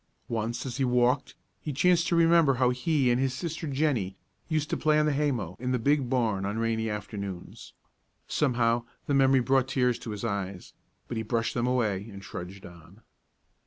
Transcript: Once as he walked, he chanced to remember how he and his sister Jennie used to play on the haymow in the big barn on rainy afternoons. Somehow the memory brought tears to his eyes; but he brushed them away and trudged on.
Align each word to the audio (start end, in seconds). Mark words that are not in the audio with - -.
Once 0.29 0.65
as 0.65 0.77
he 0.77 0.83
walked, 0.83 1.35
he 1.61 1.71
chanced 1.71 2.07
to 2.07 2.15
remember 2.15 2.55
how 2.55 2.71
he 2.71 3.11
and 3.11 3.21
his 3.21 3.35
sister 3.35 3.67
Jennie 3.67 4.17
used 4.49 4.67
to 4.71 4.75
play 4.75 4.97
on 4.97 5.05
the 5.05 5.13
haymow 5.13 5.55
in 5.59 5.73
the 5.73 5.77
big 5.77 6.09
barn 6.09 6.43
on 6.43 6.57
rainy 6.57 6.89
afternoons. 6.89 7.73
Somehow 8.27 8.85
the 9.05 9.13
memory 9.13 9.41
brought 9.41 9.67
tears 9.67 9.99
to 9.99 10.09
his 10.09 10.25
eyes; 10.25 10.73
but 11.07 11.17
he 11.17 11.21
brushed 11.23 11.53
them 11.53 11.67
away 11.67 12.09
and 12.09 12.19
trudged 12.19 12.65
on. 12.65 13.01